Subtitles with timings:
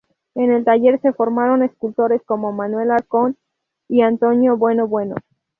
[0.33, 3.37] En el taller se formaron escultores como Manuel Arcón
[3.87, 5.13] y Antonio Bueno Bueno.